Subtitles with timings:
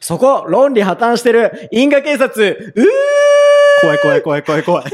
[0.00, 2.84] そこ、論理破綻してる因果警察、うー
[3.80, 4.92] 怖い怖い怖い怖い怖い。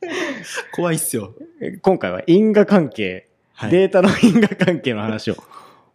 [0.72, 1.34] 怖いっすよ。
[1.82, 5.36] 今回は因果関係、はいデータの因果関係の話を、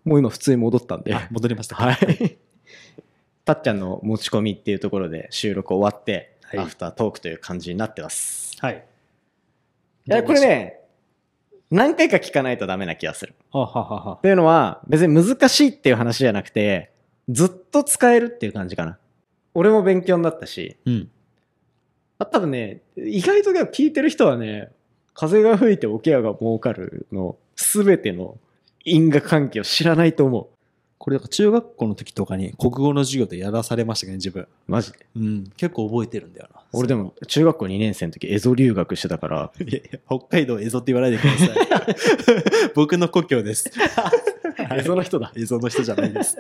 [0.04, 1.86] もう今普通に戻ったんで、あ戻りましたか。
[1.86, 2.38] はい。
[3.44, 8.56] たっちゃんの持ち込みっていうところで収録終わって、はいアフタートークという感じになってます。
[8.60, 8.86] はい。
[10.08, 10.80] いや、これね、
[11.72, 13.34] 何回か聞かないとダメな気がする。
[13.52, 16.92] ははははというのは、別に難しいっていう話じゃなくて、
[17.30, 18.98] ずっと使えるっていう感じかな。
[19.54, 21.10] 俺も勉強になったし、うん。
[22.20, 24.72] あ多分ね、意外とね聞いてる人はね、
[25.14, 28.38] 風が吹いておケアが儲かるの、すべての
[28.84, 30.48] 因果関係を知らないと思う。
[30.98, 34.48] これ、中学校の時とかに国語の授業でやらされましたけどね、自分。
[34.66, 35.06] マジで？
[35.16, 35.52] うん。
[35.58, 36.62] 結構覚えてるんだよな。
[36.72, 42.72] 俺でも、中学校2年生の時、蝦夷留学してたから、いやいや北海道蝦夷って言わないでください。
[42.76, 43.72] 僕の故郷です。
[44.58, 45.32] 蝦夷の人だ。
[45.36, 46.38] 蝦夷の人じゃないです。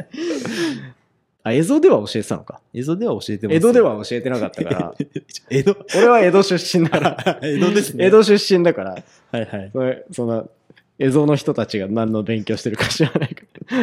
[1.44, 2.60] あ、蝦夷では教えてたのか。
[2.74, 3.56] 蝦夷では教えてます。
[3.58, 4.96] 江戸では教えてなかったから、
[5.50, 8.06] 江戸俺は江戸出身だから、 江戸ですね。
[8.08, 8.92] 江戸出身だから、
[9.32, 9.70] はいはい。
[9.72, 10.50] それその、
[10.98, 13.78] 江戸の人たちが何の勉強してるか知らないから。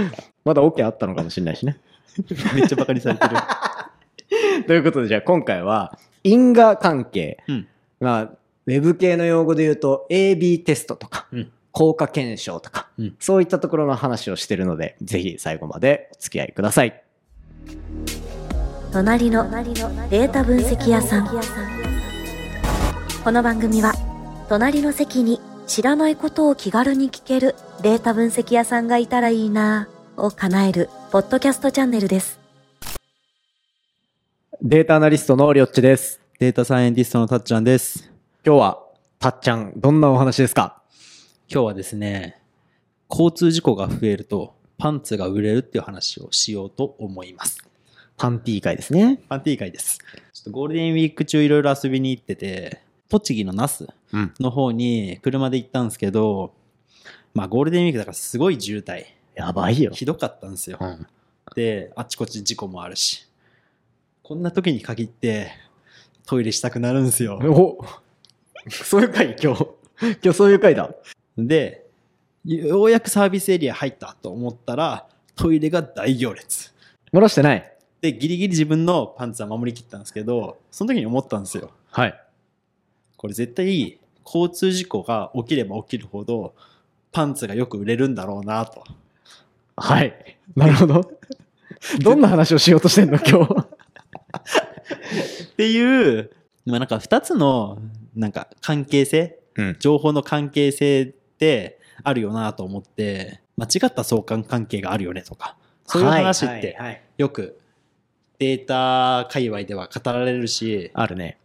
[0.45, 1.79] まだ OK あったのかもしれないしね。
[2.55, 4.65] めっちゃバカにされてる。
[4.65, 7.39] ということで、じゃあ今回は、因果関係。
[7.47, 7.67] うん。
[8.01, 8.23] まあ、
[8.67, 11.51] ウェブ系の用語で言うと、AB テストとか、うん。
[11.73, 17.03] 効果検証とか、うんそういったところの話をしてるので、ぜひ最後までお付き合いください。
[18.93, 19.51] 隣の
[20.11, 21.27] データ分析屋さん
[23.25, 23.95] この番組は
[24.51, 32.39] 隣の席に知らないことを気軽に聞けるデータ分析屋さんがいたらいいなぁを叶えるポッドキャストチャンネルです
[34.61, 36.21] データアナリストのりょっちです。
[36.39, 38.13] データサイエンティストのたっちゃんです。
[38.45, 38.79] 今日は、
[39.19, 40.82] たっちゃん、どんなお話ですか？
[41.53, 42.41] 今日はですね、
[43.11, 47.63] 交通事故が増えるとパンツが売れるっていう話をしようと思います。
[48.17, 49.21] パンティー会ですね。
[49.29, 49.99] パンティー会です。
[50.33, 52.81] ちょっとゴールデンウィーク中いろいろ遊びに行ってて、
[53.11, 54.33] 栃木の那須うん。
[54.41, 56.55] の方に車で行ったんですけど、
[57.35, 59.05] まあゴールデンウィークだからすごい渋滞。
[59.35, 59.91] やばいよ。
[59.91, 60.79] ひどかったんですよ。
[60.81, 61.07] うん。
[61.55, 63.29] で、あっちこっち事故もあるし。
[64.23, 65.51] こんな時に限って
[66.25, 67.39] トイレしたくなるんですよ。
[67.45, 67.85] お
[68.71, 69.67] そういう回今日。
[70.23, 70.89] 今日そういう回だ。
[71.39, 71.87] で、
[72.45, 76.73] ようやくサービスエリア入ったと思ったら、トイレが大行列。
[77.13, 77.73] 漏らしてない。
[78.01, 81.71] で、ギリギリ自分のパンツは守りきったんですけど、その時に思ったんですよ。
[81.91, 82.21] はい。
[83.17, 86.55] これ絶対、交通事故が起きれば起きるほど、
[87.13, 88.85] パンツがよく売れるんだろうなと。
[89.77, 90.39] はい。
[90.57, 91.19] なるほど。
[92.01, 93.67] どんな話をしようとしてんの今日？
[95.45, 96.31] っていう、
[96.65, 97.79] まあなんか二つの、
[98.15, 99.77] なんか関係性、うん。
[99.81, 106.79] 情報の関係性ってあるよなと思って、間違った相関関係があるよねとか、そういう話って
[107.19, 107.59] よく
[108.39, 111.39] データ界隈では語られるし、あるね。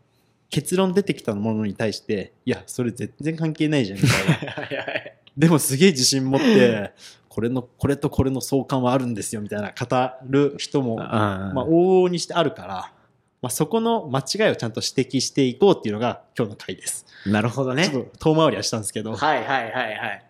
[0.49, 4.85] 結論出てきたものに対して、いや、それ全然関係ないじゃんみたいな。
[5.35, 6.93] でもすげえ自信持って、
[7.27, 12.93] これの、これとこれの相関はあるんですよみたいな語る人も、あまあ、往々にしてあるから、
[13.41, 17.05] まあ、そこの間違いをちゃんと指摘していこうっていうのが今日の回です。
[17.25, 17.87] なるほどね。
[17.87, 20.25] ちょっと遠回りはしたんですけど、はいはいはいはい。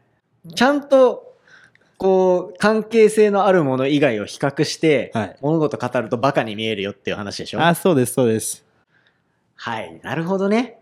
[0.54, 1.36] ちゃんと、
[1.98, 7.62] こう、関係性のあるもの以外を比較して、はい物事語るとバカに見えるよっていう話でしょ？
[7.62, 8.66] あ、そうです、そうです。
[9.56, 10.00] はい。
[10.04, 10.80] なるほどね。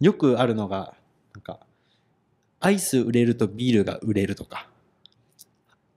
[0.00, 0.94] よくあるのが、
[1.34, 1.58] なんか、
[2.60, 4.68] アイス売れるとビールが売れるとか。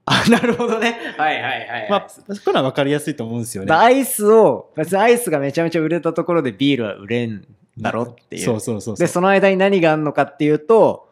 [0.10, 0.98] あ、なるほどね。
[1.18, 3.72] はいはいはい、まあ、そういうのは分かりやすいと思うんですよね。
[3.72, 7.46] アイスを、別にアイスがめちゃめちゃ売れたところでビールは売れん
[7.78, 8.44] だろっていう。
[8.44, 8.98] そうそうそう。
[8.98, 11.08] で、その間に何があるのかっていうと、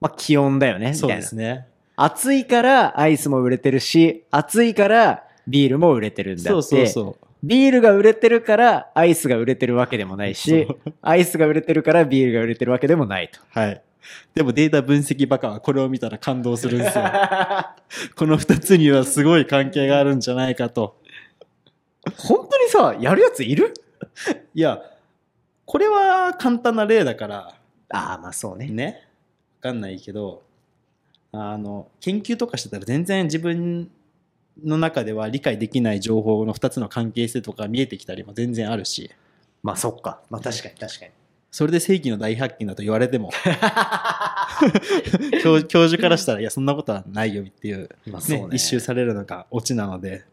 [0.00, 0.90] まあ気温だよね。
[0.90, 1.68] みそうですね。
[1.94, 6.50] 暑いからアイスも売れてるし、暑いからビールも売れてるんだって。
[6.50, 7.26] そうそうそう。
[7.42, 10.68] ビールが売れてるからアイスが売れてるわけでもないし
[11.00, 13.40] アイスが売れてるからビールが売れてるわけでもないと。
[13.58, 13.82] はい。
[14.34, 17.04] でもデータ分析バカはこれを見たら感動するんですよ。
[18.16, 20.96] この二つにはすごい関係があるんじゃないかと。
[22.16, 23.74] 本当にさ、やるやついる？
[24.54, 24.80] いや、
[25.66, 27.54] これは簡単な例だから、
[27.90, 28.66] ああ、まあそうね。
[28.68, 29.06] ね。
[29.62, 30.42] わかんないけど、
[31.32, 33.90] あの、研究とかしてたら全然自分
[34.64, 39.10] の中では理解できない情報の二つの関係性とか見えてきたりも全然あるし、
[39.62, 40.20] まあそっか。
[40.30, 41.12] まあ確かに確かに。
[41.50, 43.30] それで世紀の大発見だと言われても、
[45.42, 50.24] 教教授からしたら、いや、そんなことはないよっていう、ねね、一周されるのがオチなので、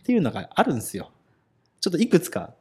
[0.00, 1.10] っていうのがあるんですよ。
[1.80, 2.54] ちょっといくつか、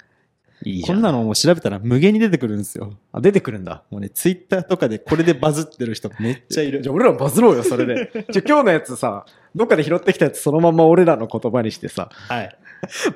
[0.64, 0.84] いい。
[0.84, 2.94] こんなのもう調べたら無限に出てくるんですよ。
[3.12, 3.84] あ、出てくるんだ。
[3.90, 6.90] もうね、ツイッターとかでこれでバズってる人めっちゃいる じ。
[6.90, 8.26] ゃあ俺らバズろうよ、それで。
[8.30, 9.26] じゃあ今日のやつさ、
[9.56, 12.56] どっかで拾ってきたやつそのまま俺らの言葉にしてさ、はい。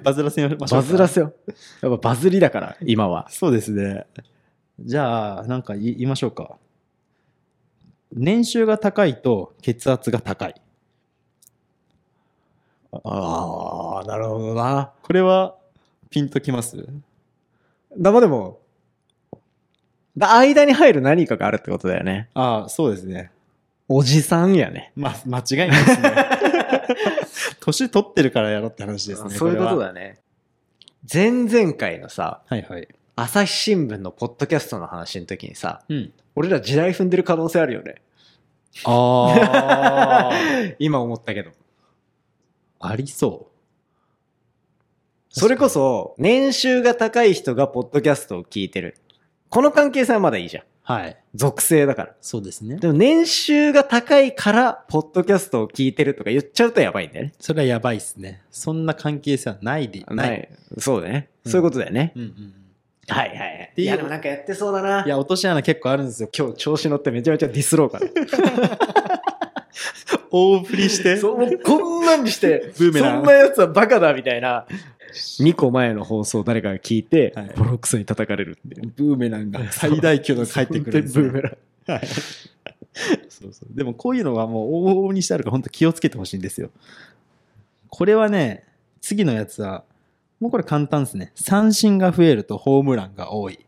[0.04, 1.34] バズらせましょうかバズらせよ。
[1.81, 3.28] やっぱバズりだから、今は。
[3.30, 4.06] そうですね。
[4.80, 6.57] じゃあ、なんか言いましょうか。
[8.13, 10.56] 年収が高いと血圧が高い。
[12.92, 14.92] ああ、なるほどな。
[15.01, 15.56] これは
[16.10, 16.88] ピンときます？
[17.98, 18.60] だまでも、
[20.18, 22.30] だ間に入る何かがあるってことだよね。
[22.33, 23.31] ああ、そうですね。
[23.88, 24.92] おじさんやね。
[24.95, 26.12] まあ、間違いないですね。
[27.60, 29.30] 年取ってるからやろうって話ですね。
[29.31, 29.80] そういうこと。
[29.80, 30.19] だね。
[31.12, 32.88] 前々回のさ、はいはい。
[33.17, 36.13] 朝日新聞のポッドキャストの話の時にさ、うん。
[36.35, 38.01] 俺ら時代踏んでる可能性あるよね。
[38.83, 40.31] ああ。
[40.79, 41.51] 今思ったけど。
[42.81, 43.56] ありそう。
[45.29, 48.97] それこそ、年収が高い人がポッドキャストを聞いてる。
[49.47, 50.63] この関係性はまだいいじゃん。
[50.83, 51.17] はい。
[51.33, 52.15] 属性だから。
[52.19, 52.75] そうですね。
[52.77, 57.33] でも年収が高いから、ポッドキャストを聞いてるとか言っちゃうとやばいんだよね。
[57.39, 58.44] それはやばいっすね。
[58.51, 60.03] そんな関係性はないで。
[60.09, 60.50] ない。
[60.77, 61.29] そうだね。
[61.45, 62.12] うんそういうことだよね。
[62.15, 62.64] うんうんうん。
[63.07, 63.72] はいはいはい。
[63.75, 65.06] ていやでもなんかやってそうだな。
[65.06, 66.30] いや、落とし穴結構あるんですよ。
[66.36, 68.07] 今日調子乗ってめちゃめちゃディスろうかな。
[70.31, 71.18] 大振りして。
[71.18, 74.66] そう、もうこんなんにして、ブーメランそんなやつはバカだみたいな。
[75.13, 78.92] 2個前の放送誰かが聞いて、はいボロクソに叩かれるっていう。
[78.96, 81.92] ブーメランが 最大級の返ってくるんですブーメラン。
[81.92, 82.08] はい。
[83.30, 83.75] そうそう。
[83.75, 86.69] でもこういうのはもう往々にしてあるから本当気をつけてほしいんですよ。
[87.90, 88.66] これはね、
[89.01, 89.84] 次のやつは、
[90.40, 91.32] もうこれ簡単ですね。
[91.36, 93.66] 三振が増えるとホームランが多い。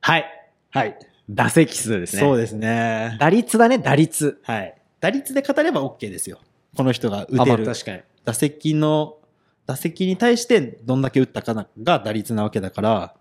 [0.00, 0.24] はい。
[0.70, 0.98] はい。
[1.28, 2.22] 打席数ですね。
[2.22, 3.16] そうですね。
[3.18, 4.40] 打率だね、打率。
[4.44, 4.74] はい。
[5.00, 6.38] 打率で語れば OK ですよ。
[6.76, 7.64] この人が打てる。
[7.64, 8.00] あ確かに。
[8.24, 9.18] 打席の、
[9.66, 13.14] 打席に対してどんだけ打ったかが打率なわけだから、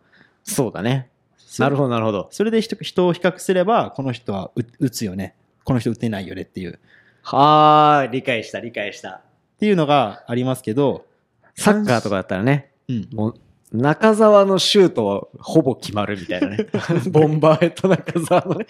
[0.43, 1.09] そうだね。
[1.57, 2.27] なるほど、なるほど。
[2.31, 5.35] それで人人を比較すれば、この人は打打つよね。
[5.63, 6.73] この人打てないよねっていう。
[6.73, 6.79] っ
[7.23, 9.21] はーい、理解した、理解した。
[9.59, 11.05] ていうのがありますけど、
[11.55, 13.07] サッカーとかだったらね、うん。
[13.13, 13.35] もう、
[13.71, 16.67] 中澤のシュートはほぼ決まるみたいなね。
[17.11, 18.65] ボンバーヘッド中澤のね。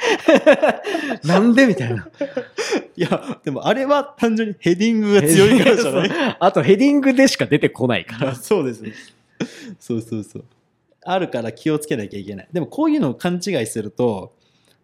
[1.23, 2.07] なんでみたいな。
[2.95, 6.37] いや、でもあれは単純にヘディングが強いからじゃない？
[6.39, 8.31] あとヘディングでしか出てこないから。
[8.31, 8.93] あそうですね。
[9.79, 10.45] そうそうそう。
[11.03, 12.47] あるから気をつけなきゃいけない。
[12.51, 14.33] でもこういうのを勘違いすると、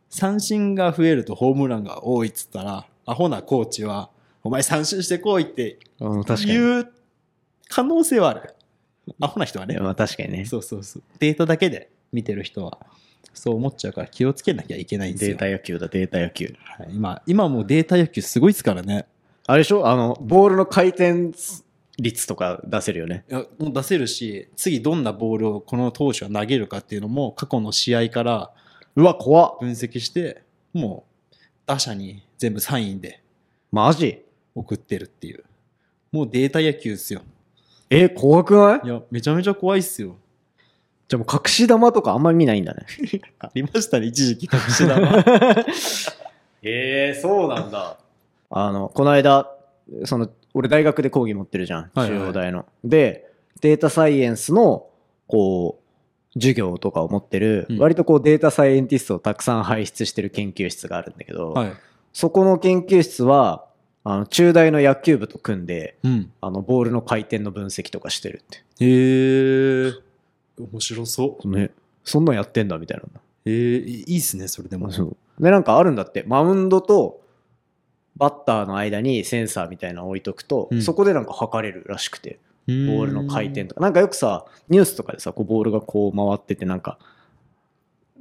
[0.10, 4.10] 三振が増えるとホームランが多いっつったら、アホなコーチは、
[4.44, 6.54] お前三振してこいってうん、確かに。
[6.54, 6.92] 言う
[7.72, 8.54] 可能性はある。
[9.20, 9.78] アホな人はね。
[9.80, 10.46] まあ確かにね。
[10.46, 11.04] そうそうそう。
[11.20, 12.78] データだけで見てる人は、
[13.34, 15.30] そう思っちゃうから気をつけなきゃいけないんですよ。
[15.32, 16.54] データ野球だ、データ野球。
[16.64, 19.08] はい、今、今もうデータ野球すごいですからね。
[19.48, 19.88] あれでしょ？
[19.88, 21.32] あの、ボールの回転
[21.98, 23.24] 率とか出せるよね。
[23.30, 28.52] いやもう出せるし、次どんなボールをこの投手は投げるかっていうのも過去の試合から
[28.96, 29.58] うわ、怖っ。
[29.60, 31.36] 分析して、もう
[31.66, 33.24] 打者に全部サインで
[33.72, 34.24] マジ？
[34.54, 35.44] 送ってるっていう。
[36.12, 37.22] もうデータ野球ですよ。
[37.92, 38.88] え、怖くない？
[38.88, 40.16] いや、めちゃめちゃ怖いっすよ。
[41.08, 42.86] じゃあもう隠し玉とかあんまり見ないんだね。
[43.40, 45.24] ありましたね、一時期隠し玉。
[46.64, 47.98] ええそうなんだ。
[48.50, 49.52] あの、この間、
[50.06, 51.92] その、俺大学で講義持ってるじゃん。
[51.94, 52.66] はいはい中央大の。
[52.84, 53.30] で、
[53.62, 54.88] データサイエンスの、
[55.28, 61.74] こう、授業とかを持ってる、うん割とこうデータサイエンティストをたくさん輩出してる研究室があるんだけど、はい。
[62.14, 63.66] そこの研究室は、
[64.04, 66.32] あの、中大の野球部と組んで、うん。
[66.42, 68.86] あの、ボールの回転の分析とかしてるって。
[68.86, 69.94] へえ。
[70.60, 71.48] 面白そう。
[71.50, 71.72] ね。
[72.04, 73.04] そんなんやってんだ、みたいな。
[73.46, 73.54] えー、
[74.08, 74.92] いいっすね、それでも。
[74.92, 75.44] そう。
[75.44, 76.24] で、なんかあるんだって。
[76.28, 77.22] マウンドと
[78.18, 83.82] バッターの間にセンサーみたいなの置いとくと、うんそこでなんか測れるらしくて、ボボールの回転とか。
[83.82, 87.00] なんかよくさ、ニュースとかでさ、こうボールがこう回ってて、なんか、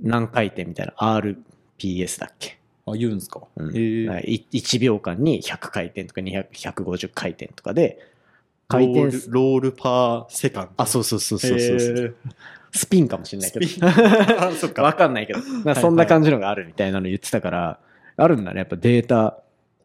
[0.00, 2.59] 何回転みたいな、RPS だっけ、
[2.92, 3.40] あ、言うんすか？
[3.56, 4.06] うんへえ。
[4.06, 7.98] なんかい 1, 秒間に100回転とか200 150回転とかで、
[8.68, 10.70] 回ロー転ル roll per second。
[10.76, 12.14] あ、そうそうそうそうそうそう、へー
[12.72, 13.86] スピンかもしれないけど。
[13.86, 15.40] あそっか わかんないけど。
[15.64, 17.78] なそんな感じのがあるみたいなの言ってたから、
[18.16, 19.38] あるんだね、やっぱデータ。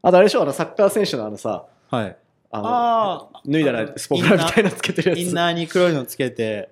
[0.04, 2.16] あとあれでしょあのサッカー選手のあのさ、はい。
[2.52, 5.20] あの、脱いだらスポーラみたいなのつけてるやつ。
[5.20, 6.70] インナーに黒いのつけて、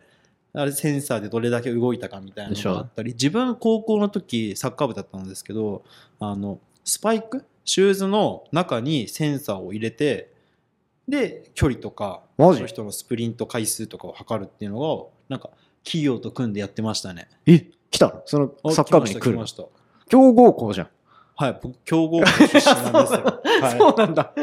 [0.55, 5.83] あれセンサーでどれだけ動いたかみたいなのがあったり、自分高校の時サッカー部だったんですけど、
[6.19, 7.43] あの、スパイク？
[7.65, 10.31] シューズの中にセンサーを入れて、
[11.07, 15.49] で、距離とか、その人のスプリント回数とかを測るっていうのを、なんか、
[15.83, 17.29] 企業と組んでやってましたね。
[17.45, 18.21] え、来たの？
[18.25, 19.45] そのあサッカー部に来るの？
[19.45, 19.67] 来
[20.07, 20.87] 強豪校じゃん。
[20.87, 20.91] た
[21.45, 23.41] はい、僕、強豪校出身なんですよ。
[23.61, 24.33] はい、そうなんだ。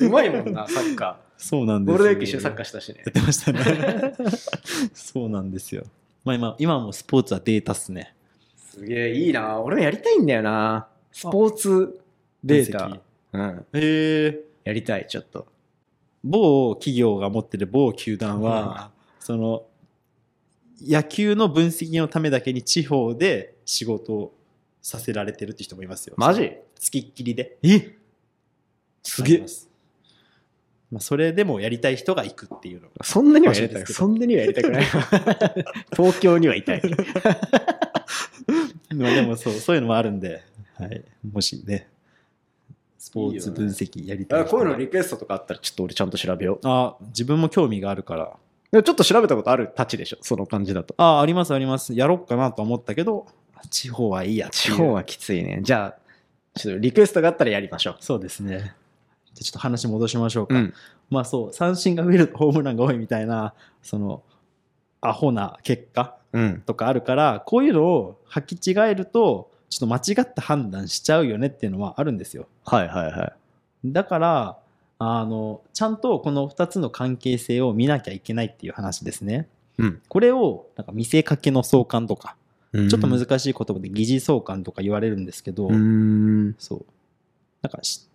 [0.00, 1.23] うまいもんな、サッカー。
[1.36, 3.10] そうなんですゴールデンウィーク一緒にサッカーしたしねや。
[3.10, 4.14] ってましたね。
[4.94, 5.84] そうなんですよ。
[6.24, 8.14] まあ今、今もスポーツはデータっすね。
[8.56, 9.60] すげえいいな。
[9.60, 10.88] 俺もやりたいんだよな。
[11.12, 12.00] スポーツ
[12.42, 12.98] データ。
[13.32, 13.66] うん。
[13.72, 14.40] へえ。
[14.64, 15.46] やりたい、ちょっと。
[16.22, 19.66] 某企業が持ってる某球団は、その、
[20.80, 24.34] 野球の分析のためだけに地方で仕事を
[24.80, 26.14] させられてるって人もいますよ。
[26.16, 26.52] マジ？
[26.76, 27.58] 付きっきりで。
[27.62, 27.96] え？
[29.02, 29.44] すげえ
[30.90, 30.98] ま。
[30.98, 33.04] あ、それでもやりたい人が行くっていうのが。
[33.04, 33.86] そんなにはやりたい。
[33.86, 34.84] そんなにはやりたくない。
[35.96, 36.82] 東京にはいたい。
[38.94, 40.42] まあでもそう、そういうのもあるんで、
[40.76, 41.02] はい。
[41.30, 41.88] もしね、
[42.98, 46.60] スポーツ分析やりたいあ人こういうのリクエストとかあったらちょっと俺ちゃんと調べよう。
[46.64, 48.32] あ、自分も興味があるから。
[48.70, 50.94] でもちょっと調べたことあるたちでしょその感じだと。
[50.96, 51.94] あ、ありますあります。
[51.94, 53.26] やろっかなと思ったけど、
[53.70, 55.60] 地方はいいや地方はきついね。
[55.62, 57.96] じゃあ、ちょっとリクエストがあったらやりましょう。
[58.00, 58.74] そうですね。
[59.34, 60.54] じゃあちょっと話戻しましょうか。
[60.54, 60.74] うん。
[61.10, 64.22] まあそう、三振が増えるとホームランが多いみたいな、その、
[65.00, 66.62] アホな結果うん。
[66.66, 72.48] とかあるから、こういうのを履き違えると、ちょっと間違った判断しちゃうよねっていうのはあるんですよ。
[72.64, 73.34] はいはいは
[73.84, 73.92] い。
[73.92, 74.58] だから、
[74.98, 79.48] あの、ちゃんとこの2つの関係性を見なきゃいけないっていう話ですね。
[79.78, 80.02] うん。
[80.08, 82.36] これを、なんか見せかけの相関とか、
[82.72, 86.56] ちちょっと難しい言葉で疑似相関とか言われるんですけど、うーん。
[86.58, 86.84] そう。
[87.62, 88.08] なんかし、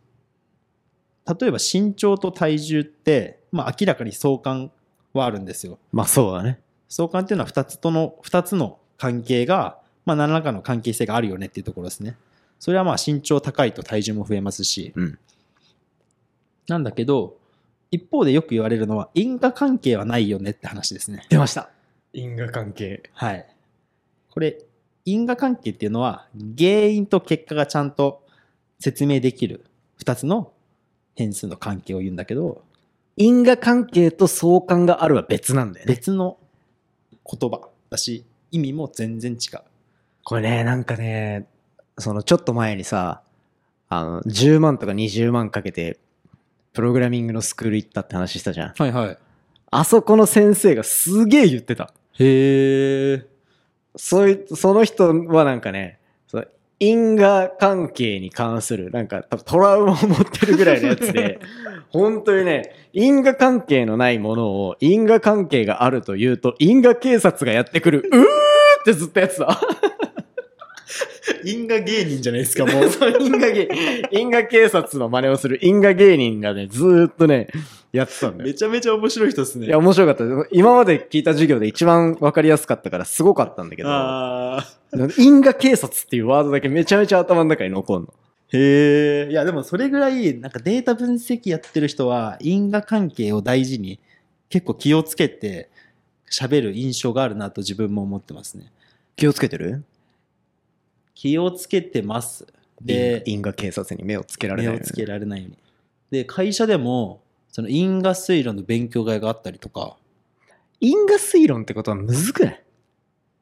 [1.39, 4.71] 例えば身長と体重って、まあ明らかに相関
[5.13, 5.77] はあるんですよ。
[5.91, 6.59] まあそうだね。
[6.87, 12.17] 相関っていうのは2つとの、2つの関係が、まあ何らかの関係性があるよねっていうところですね。
[12.57, 15.19] それはまあ身長高いと体重も増えますし、うん。
[16.67, 17.37] なんだけど、
[17.91, 21.25] 一方でよく言われるのは因果関係はないよねって話ですね。
[21.29, 21.69] 出ました。
[22.13, 23.03] 因果関係。
[23.13, 23.47] はい。
[24.31, 24.57] これ、
[25.05, 28.23] 因果関係っていうのは原因と結果がちゃんと
[28.79, 29.65] 説明できる
[30.03, 30.51] 2つの
[31.19, 32.63] 変数の関係を言うんだけど、
[33.17, 35.93] 因果関係と相関があるは別なんだよね。
[35.93, 36.37] 別の
[37.29, 39.59] 言葉だし、意味も全然違う。
[40.23, 41.45] これね、なんかね、
[41.97, 43.21] そのちょっと前にさ、
[43.89, 45.99] あの、10万とか20万かけて、
[46.71, 48.73] プログラミングのスクール行ったって話したじゃん。
[48.73, 49.17] はいはい。
[49.71, 51.93] あそこの先生がすげえ言ってた。
[52.17, 53.25] へえ。
[53.97, 55.98] そういう、その人はなんかね、
[56.79, 61.39] 因果関係に関する、なんか多分トラウマを持ってるぐらいのやつで、
[61.91, 68.23] 本当にね、因果関係のないものを因果関係があるというと、因果警察がやってくる、うーっ
[68.85, 69.59] てずっとやってた。
[71.43, 72.89] 因果芸人じゃないですか、も もう、う。
[72.89, 73.69] その因果芸、
[74.11, 77.47] 因果警察の真似をする因果芸人がね、ずーっとね、
[77.91, 78.53] やってたんだよめ。
[78.53, 79.67] ちゃめちゃ面白い人ですね。
[79.67, 80.23] いや、面白かった。
[80.51, 84.65] 今まで聞いた授業で一番わかりやすかったからすごかったんだけど、あ
[85.17, 88.07] 因果警察っていうワードだけめちゃめちゃ頭の中に残るの。
[88.07, 88.11] ー
[88.51, 89.31] へえ。
[89.31, 93.99] いや、でもそれぐらい、なんかデータ分析やってる人は、因果関係を大事に、
[94.49, 95.69] 結構気をつけて
[96.31, 98.71] 喋る印象があるなと自分も思ってますね。
[99.15, 99.83] 気をつけてる？
[101.19, 102.47] 気をつけてます。
[102.81, 104.73] で、因果警察に目をつけられない。
[104.75, 105.57] 目をつけられないように。
[106.11, 109.97] で、会社でも、その因果推論の勉強会があったりとか、
[110.79, 112.53] 因果推論ってことはむずくない？
[112.53, 112.57] い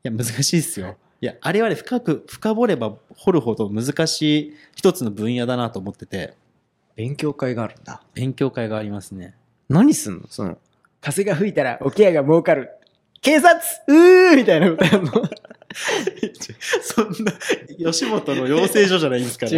[0.01, 0.97] や、難しいですよ。
[1.21, 6.33] いや、あれはね、深く、深掘れば掘るほど難しい一つの分野だなと思ってて、
[6.95, 8.01] 勉強会があるんだ。
[8.15, 9.35] 勉強会がありますね。
[9.69, 10.21] 何すんの？
[10.29, 10.57] その、
[10.99, 12.71] 風が吹いたらおケアが儲かる。
[13.21, 15.11] 警察うーみたいなことやるの？
[16.81, 17.33] そんな、
[17.77, 19.57] 吉本の養成所じゃないんですか違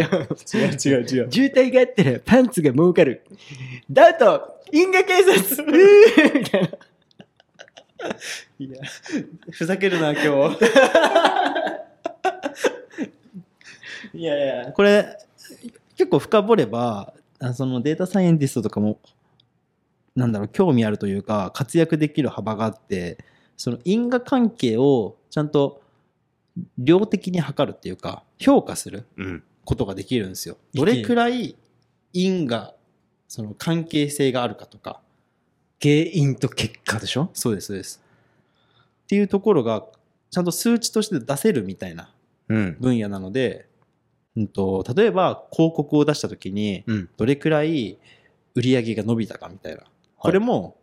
[0.54, 1.32] 違う違う違う。
[1.32, 3.22] 渋滞があったらパンツが儲かる。
[3.90, 5.72] ダウト因果警察み
[6.44, 6.68] たいな。
[8.58, 8.80] いや、
[9.50, 10.58] ふざけるな、今日。
[14.18, 15.16] いやいや、これ、
[15.96, 18.98] 結構深掘れば、あそのデータサイエンティストとかも、
[20.16, 23.18] なんだろう、興味あるというか、活躍できる幅があって、
[23.56, 25.79] その因果関係をちゃんと
[26.78, 29.42] 量的に測るっていうか、評価するうん。
[29.64, 30.56] ことができるんですよ。
[30.74, 31.54] どれくらい
[32.12, 32.74] 因果、
[33.28, 35.00] その関係性があるかとか、
[35.80, 37.30] 原因と結果でしょ？
[37.34, 38.02] そうです、そうです。
[39.04, 39.86] っていうところが、
[40.30, 42.12] ちゃんと数値として出せるみたいな
[42.48, 42.76] うん。
[42.80, 43.68] 分野なので、
[44.36, 47.10] うんと、例えば広告を出したときに、うん。
[47.16, 47.98] どれくらい
[48.54, 49.84] 売り上げが伸びたかみたいな。
[50.16, 50.76] これも、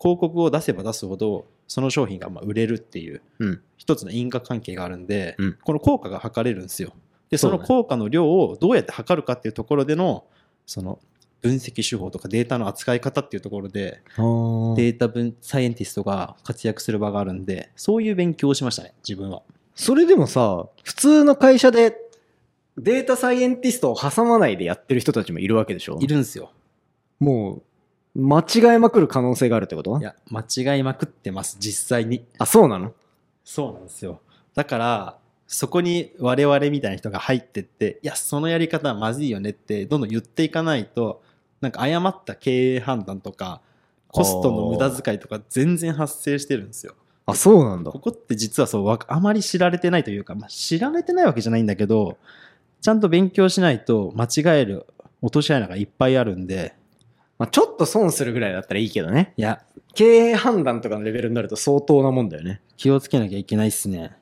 [0.00, 3.60] 広告を出せば出すほど、その商品がまあ売れるっていう、うん。
[3.76, 6.92] 一つの因果関係があるんで、うんこの効果が測れるんですよ。
[7.30, 10.24] で、その効果の量をどうやって測るかっていうところでの、
[10.66, 10.98] その、
[11.40, 19.42] 分析手法とかデータの扱い方っていうところで、デデータ分サイエンティストが活躍する場があるんで、そういう勉強をしましたね、自分は。
[19.76, 21.96] それでもさ、普通の会社で
[22.76, 25.98] データサイエンティストを挟まないでやってる人たちもいるわけでしょ？
[26.00, 26.50] いるんですよ。
[27.20, 27.62] もう、
[28.14, 29.98] 間違えまくる可能性があるってこと？
[29.98, 32.24] いや、間違いまくってます、実際に。
[32.38, 32.92] あ、そうなの？
[33.44, 34.20] そうなんですよ。
[34.54, 41.22] だから、そこに我々みたいな人が入ってって、いや、そのやり方はまずいよねって、どんどん言っていかないと、
[41.60, 43.60] なんか誤った経営判断とか
[44.12, 46.94] コストの無駄遣いとか全然発生してるんですよ。
[47.26, 47.98] あ、そうなんだこ。
[47.98, 52.16] こって実はそうわあまり知られてないというか、まあ、知られてないわけじゃないんだけど
[52.80, 54.86] ちゃんと勉強しないと間違える
[55.20, 56.76] 落とし穴がいっぱいあるんで
[57.38, 59.32] まあ、ちょっと損するぐらいだったらいいけどね。
[59.36, 59.62] いや
[59.94, 62.60] 経営判断とかのレベルになると相当なもんだよね。
[62.76, 64.12] 気をつけなきゃいけないっすね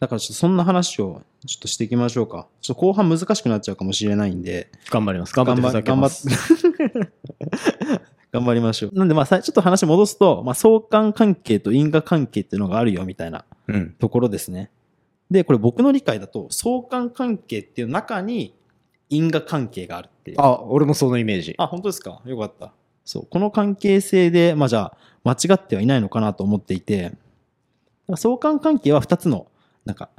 [0.00, 5.34] だからちょっとそんな話をちょっとしていきましょうかちょっと後半難しくなっちゃうかもしれないんで頑張ります。
[5.34, 6.28] 頑張ってふざけます。
[8.32, 13.90] 頑張りましょうなんでまあさちょっと話戻すと、まあ、相関関係と因果関係っていうのがあるよみたいなうん。
[13.92, 14.70] ところですね。
[15.30, 18.54] で、これ僕の理解だと、相関関係っていう中に
[19.14, 20.40] 因果関係があるっていう。
[20.40, 21.54] あ、俺もそのイメージ。
[21.58, 22.20] あ、本当ですか？
[22.24, 22.72] よかった。
[23.04, 23.26] そう。
[23.26, 27.12] この関係性で、まあじゃあ、間違ってはいないのかなと思っていて、
[28.16, 29.46] 相関関係は2つの、
[29.84, 30.10] なんか、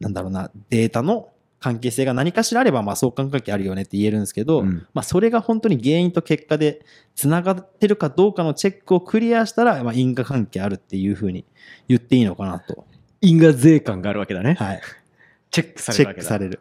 [0.00, 1.28] なんだろうな、データの
[1.60, 11.44] 関係性が何かしらあれば、まあ相関関係あるよねって言えるんですけど、うんまあそれが本当に原因と結果で繋がってるかどうかのチェックをクリアしたら、まあ因果関係あるっていうふうに
[11.88, 12.86] 言っていいのかなと。
[13.20, 14.54] 因果税関があるわけだね。
[14.54, 14.80] はい。
[15.52, 16.22] チェックされチェるわけだ。
[16.22, 16.60] ックされる。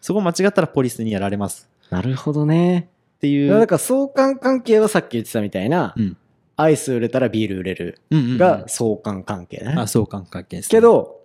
[0.00, 1.68] そこ間違ったらポリスにやられます。
[1.90, 2.88] なるほどね。
[3.16, 3.50] っていう。
[3.50, 6.16] だから相関関係はさっき言ってたみたいな、うん。
[6.56, 9.80] アイス売れたらビール売れるが相関関係だね。
[9.80, 11.20] あ、相関関係です、け、ど、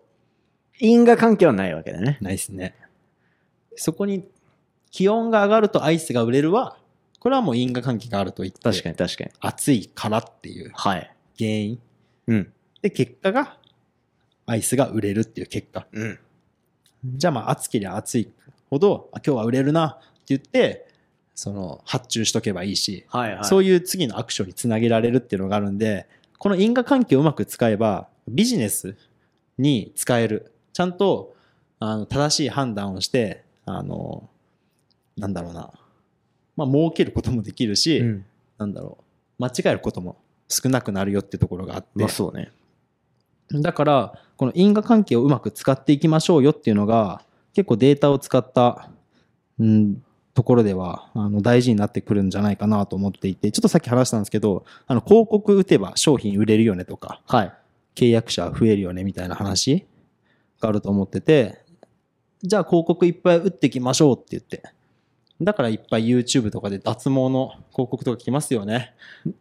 [0.79, 2.17] 因果関係はないわけだね。
[2.21, 2.75] ないですね。
[3.75, 4.27] そこに
[4.91, 6.77] 気温が上がるとアイスが売れるは、
[7.19, 9.31] これはもう因果関係があると言って、確かに確かに。
[9.39, 11.11] 暑いからっていうはい。
[11.37, 11.79] 原因。
[12.27, 12.53] うん。
[12.81, 13.57] で、結果が、
[14.45, 15.87] アイスが売れるっていう結果。
[15.91, 16.19] うん。
[17.05, 18.31] じゃあまあ暑ければ暑い
[18.73, 20.87] ほど、あ今日は売れるなって言って、
[21.35, 23.45] その発注しとけばいいし、はいはい。
[23.45, 28.95] そういう次のアクションにつなげられるっていうのがあるんで、この因果関係をうまく使えば、ビジネス
[29.57, 30.51] に使える。
[30.73, 31.35] ちゃんと、
[31.79, 34.29] あの、正しい判断をして、あの、
[35.17, 35.71] なんだろうな。
[36.55, 38.25] まあ、儲けることもできるし、うん。
[38.57, 38.97] なんだろ
[39.39, 39.43] う。
[39.43, 41.87] 間違えることも少なくなるよっていうところがあって。
[41.95, 42.51] まあそうね。
[43.51, 47.21] だから、この因果関係をうまく使っていきましょうよっていうのが、
[47.53, 48.89] 結構データを使った、
[49.59, 57.53] うん、ところでは、あの、大事になってくるんじゃないかなと思っていて、ちょっとさっき話したんですけど、あの、広告打てば商品売れるよねとか、はい。
[57.95, 59.85] 契約者増えるよねみたいな話
[60.59, 61.63] があると思ってて、
[62.41, 64.63] じゃあ広告いっぱい打っていきましょうって言って。
[65.41, 68.93] だからいっぱい YouTube とかで脱毛の広告とか来ますよね。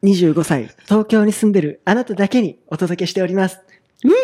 [0.02, 3.60] 25歳、東京に住んでるあなただけにお届けしております。
[4.04, 4.16] うんうん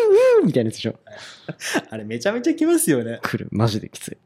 [0.44, 0.94] みたいなやつでしょ。
[1.90, 3.20] あれめちゃめちゃ来ますよね。
[3.22, 3.48] 来る。
[3.50, 4.16] マジできつい。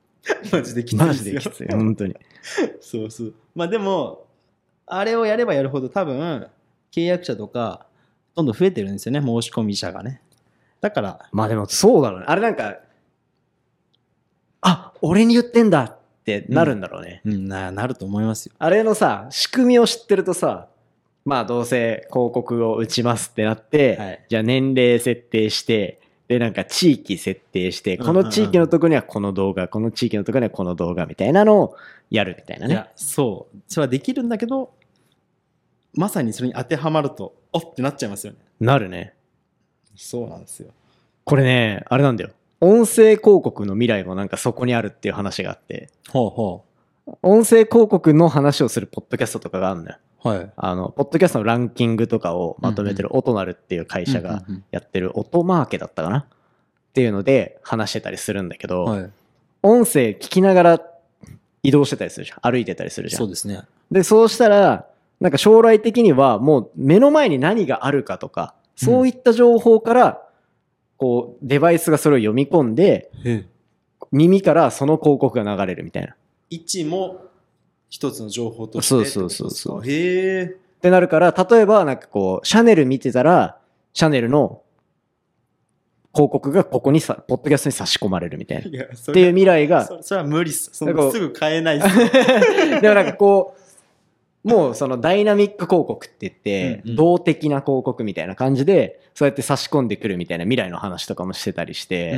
[0.53, 1.69] マジで来マジできつい。
[1.71, 2.17] 本当に。
[2.81, 3.35] そうそう。
[3.55, 4.27] まあでも、
[4.87, 6.47] あれをやればやるほど多分、
[6.93, 7.87] 契約者とか、
[8.35, 10.23] どんどん増えてるんですよね、申し込み者がね。
[10.81, 12.27] だから、まあでもそうだろうね。
[12.29, 12.79] あれなんか、
[14.61, 17.23] あ、俺に言ってんだってなるんだろうね。
[17.25, 18.53] うん、ななると思いますよ。
[18.59, 20.69] あれのさ、仕組みを知ってるとさ、
[21.25, 26.01] まあどうせ広告を打ちますってなって、はいじゃあ年齢設定して、
[26.33, 31.77] でなんか地域設定して、この地域のとこにはこの動画、この地域のとこにはこの動画みたいなのを
[32.11, 32.75] やるみたいないね。
[32.75, 33.59] や、そう。
[33.69, 34.73] それはできるんだけど、
[35.93, 38.39] まさにそれに当てはまると、おってなっちゃいますよね。
[38.61, 39.15] なるね。
[39.95, 40.71] そうなんですよ。
[41.25, 42.31] これね、あれなんだよ。
[42.61, 46.65] 音声広告の未来もなんかそこにあるっていう話があって、ほうほ
[47.23, 49.99] 音声広告の話をするポッドキャストとかがあるんだよ。
[50.25, 50.29] う。
[50.29, 50.53] はい。
[50.57, 56.19] あの、ポッドキャストのランキングとかをまとめてるオトナルっていう会社がやってるオトマーケだったかな？
[56.19, 56.25] っ
[56.93, 59.11] ていうので話してたりするんだけど、うんはい。
[59.63, 60.83] 音声聞きながら
[61.63, 62.39] 移動してたりするじゃん。
[62.53, 63.19] 歩いてたりするじゃ。
[63.19, 63.63] そうんですね。
[63.91, 64.87] で、そうしたら、
[65.21, 70.23] なんか将来的にはもう目の前に何があるかとか、そういった情報から、
[70.97, 73.47] こう、デバイスがそれを読み込んで、へ
[74.11, 76.17] 耳からその広告が流れるみたいな。
[76.57, 77.25] っ位置も
[77.89, 80.57] 一つの情報としてそうそうそうそうへえ。
[80.81, 83.59] てなるから、例えばなんかこう、シャネル見てたら、
[83.93, 84.63] シャネルの
[86.15, 88.69] 広告がここにさ、ポッドキャストに差し込まれるみたいな。
[88.69, 90.71] っていうれ未来が、そそれは無理っす。
[90.73, 91.89] そすぐ変えないっす。
[92.81, 93.55] でもなんかこ
[94.45, 102.13] う、もうそのダイナミック広告って言って、うんうん動的な広告みたいな感じで、そうやって差し込んでくるみたいな未来の話とかもしてたりして、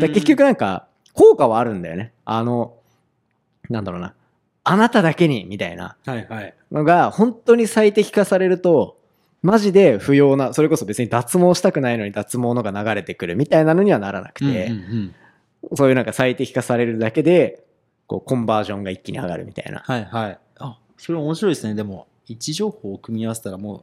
[0.00, 2.12] で結局なんか、効果はあるんだよね。
[2.24, 2.74] あの、
[3.70, 4.14] なんだろうな。
[4.64, 5.96] あなただけに、みたいな。
[6.72, 8.98] のが、本当に最適化されると、
[9.42, 14.72] マジで不要な、それこそ別に脱毛したくないのに脱毛のが流れてくるみたいなのにはならなくて、
[15.74, 17.62] そういうなんか最適化されるだけで、
[18.06, 19.80] こう、コンバージョンが一気に上がるみたいな。
[19.80, 20.38] はいはい。
[20.58, 21.74] あ、それ面白いですね。
[21.74, 23.82] でも、位置情報を組み合わせたらもう、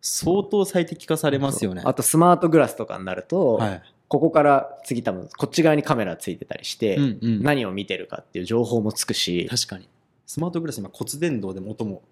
[0.00, 1.82] 相当最適化されますよね。
[1.84, 3.82] あとスマートグラスとかになると、はい。
[4.08, 9.88] ここから次多分こっち側にカメラついてたりして、うんうん何を見てるかっていう情報もつくし、確かに。
[10.26, 12.02] スマートグラス今骨伝導でも音も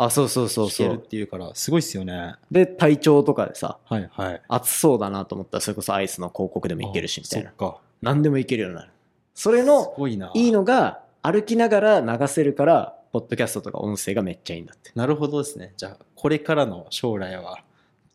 [0.00, 1.08] あ、そうそうそう聞けるっそう。
[1.08, 2.36] ていうから、すごいっすよね。
[2.52, 4.42] で、体調とかでさ、はいはい。
[4.46, 7.52] 暑そうだなと思ったら、それこそアイスの広告でもいけるし、みたいな。
[8.00, 8.92] 何でもいけるようになる。
[9.34, 10.30] それすの、ごいな。
[10.34, 14.92] いいのが、歩きながら流せるから、ポッドキャストとか音声がめっちゃいいんだって。
[14.94, 15.72] なるほどですね。
[15.76, 17.64] じゃあ、これからの将来は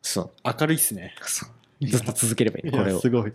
[0.01, 0.29] そう。
[0.45, 1.15] 明るいっすね。
[1.21, 1.49] そう
[1.81, 2.99] ずっと続ければいいね、これを。
[2.99, 3.31] すごい。
[3.31, 3.33] い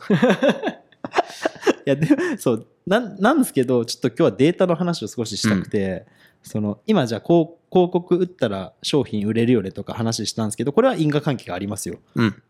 [1.85, 6.07] や、で、そう、なん、なんですけど、ちょっと今日はデータの話を少ししたくて、
[6.43, 11.99] その、今じゃあ、広告打ったら商品売れるよねとか話したんですけど、これは因果関係がありますよ。
[12.15, 12.43] うん。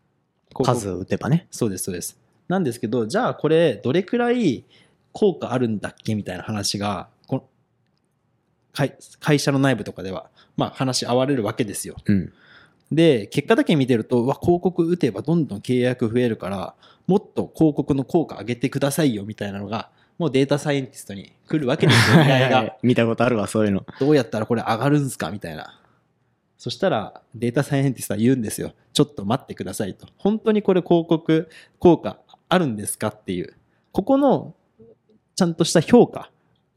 [0.53, 1.47] 数を打てばね。
[1.51, 2.17] そうです、そうです。
[2.47, 4.65] なんですけど、じゃあこれ、どれくらい
[5.11, 7.43] 効果あるんだっけみたいな話が、この
[8.73, 11.95] 会会社の内部とかでは、まあ話し合われるわけですよ。
[12.05, 12.33] うん。
[12.91, 16.75] で、結果だけ見てると、うわ、広告打てばどんどん契約増えるから、
[17.07, 22.77] もっと広告の効果上げてくださいよみたいなのが、もうデータサイエンティストに来るわけですよ、依頼が。
[22.83, 23.85] 見たことあるわ、そういうの。
[23.99, 25.79] どうやったらこれ上がるんすかみたいな。
[26.57, 28.73] そしたら、データサイエンティストは言うんですよ。
[28.91, 30.07] ちょっと待ってくださいと。
[30.17, 31.49] 本当にこれ広告
[31.79, 33.55] 効果あるんですかっていう。
[33.93, 34.55] ここの、
[35.35, 36.31] ちゃんとした評価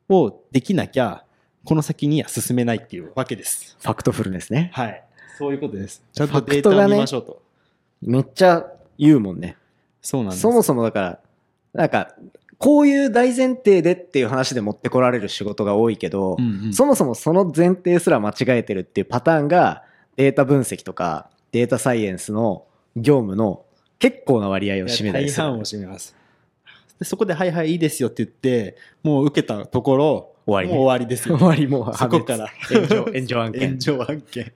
[0.09, 1.25] をできなきゃ、
[1.65, 3.77] この先には進めないっていうわけです。
[3.81, 4.71] ファクトフルネスね。
[4.73, 5.05] はい。
[5.39, 6.03] そういうことです。
[6.13, 7.43] ちゃんとデータ見ましょうと。
[8.03, 8.67] めっちゃ
[8.99, 9.57] 言うもんね。
[10.01, 10.43] そうなんです。
[10.43, 11.19] そもそもだから、
[11.73, 12.15] なんか、
[12.59, 19.83] こういう大前提でっていう話で持ってこられる仕事が多いけど、うんうんそもそもその前提すら間違えてるっていうパターンが
[20.15, 22.65] データ分析とかデータサイエンスの
[22.95, 23.65] 業務の
[23.99, 25.45] 結構な割合を占めたりする。
[25.45, 26.15] 大半を占めます。
[27.01, 31.39] でそこで、はいはい、いいですよって言って、もう受けたところ、終わりねもう終わりですよ。
[31.39, 33.79] 終わりもうそこから炎上、炎上案件炎。
[33.79, 34.53] 上案件。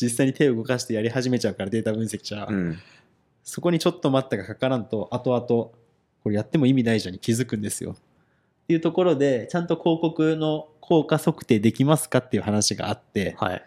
[0.00, 2.46] 実際に手を動かしてやり始めちゃうから、データ分析者は。
[2.48, 2.78] うん。
[3.42, 5.72] そこにちょっと待ったがかからんと、後々、こ
[6.26, 7.92] れやっても意味ないじゃんに気づくんですよ。
[7.92, 13.62] っていうところで、ちゃんと広告の効果測定できますかっていう話があって、はい。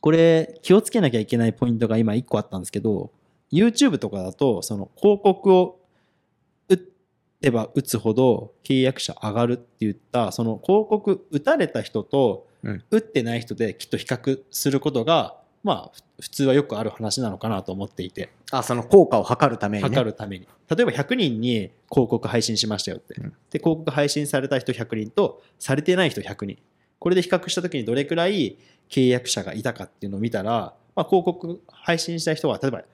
[0.00, 3.10] これ気をつけなきゃいけないポイントが今1個あったんですけど
[3.52, 5.87] YouTube とかだとその広告を打
[7.40, 12.84] てば打つほど契約者上がるって言ったその広告打たれた人とうん。
[12.90, 18.30] 打ってない人できっと比較することがまあふ普通はよくある話なのかなと思っていて。
[18.50, 19.88] あ、その効果を測るためにね。
[19.88, 20.48] 測るために。
[20.68, 23.32] 例えば100人に広告配信しましたよって、うん。
[23.50, 26.58] で広告配信された人100人とされてない人100人
[26.98, 28.58] これで比較した時にどれくらい
[28.90, 32.84] 契約者がいたかっていうのを見たら、まあ、広告配信した人は例えば例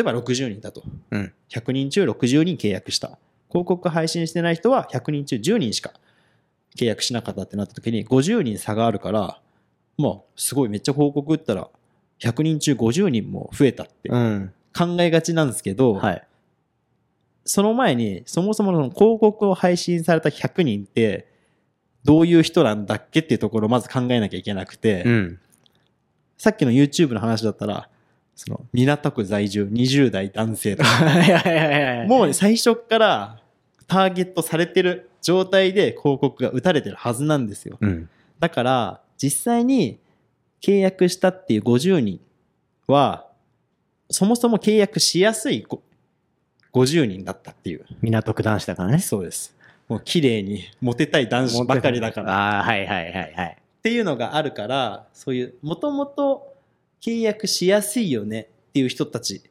[0.00, 1.32] えば60人だと、うん。
[1.48, 3.18] 100人中60人契約した
[3.52, 5.92] 広告配信してない人は100人中10人しか
[6.76, 9.38] 契約しなかったってなった時に50人差があるから
[9.98, 11.68] まあすごいめっちゃ広告打ったら
[12.22, 14.52] 100人中50人も増えたってうん。
[14.76, 16.26] 考えがちなんですけど、はい。
[17.44, 21.28] その前に、そもそもその広告を配信された100人って、
[22.04, 25.38] どういう人なんだっけっていうところをまず考えなきゃいけなくて、うん。
[26.38, 27.88] さっきの YouTube の話だったら、
[28.34, 32.06] その、港区在住20代男性とか。
[32.08, 33.41] もう最初から
[33.84, 37.78] ターゲットされてる状態で広告が打たれてるはずなんですよ。
[37.80, 38.08] うん。
[38.38, 39.98] だから、実際に
[40.60, 42.20] 契約したっていう50人
[42.86, 43.26] は、
[44.10, 45.82] そもそも契約しやすいご
[46.72, 47.86] 50人だったっていう。
[48.00, 48.98] 港区男子だからね。
[48.98, 49.54] そうです。
[49.88, 52.32] もう綺麗にモテたい男子ばかりだから。
[52.32, 53.58] っ ああ、はいはいはいはい。
[53.82, 56.54] ていうのがあるから、そういう、もともと
[57.00, 59.42] 契約しやすいよねっていう人たち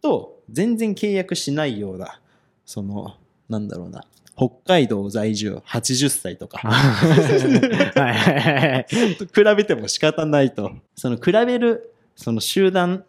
[0.00, 2.20] と、全然契約しないような、
[2.64, 3.16] その、
[3.48, 4.04] なんだろうな、
[4.36, 8.86] 北海道在住80歳とか、 はいはいはいはい。
[8.88, 10.72] 比べても仕方ないと。
[10.94, 13.04] その比べる、その集団